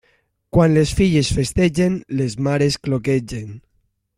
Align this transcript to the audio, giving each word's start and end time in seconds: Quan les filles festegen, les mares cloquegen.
Quan 0.55 0.71
les 0.77 0.93
filles 0.99 1.29
festegen, 1.39 1.99
les 2.23 2.37
mares 2.49 2.79
cloquegen. 2.89 3.49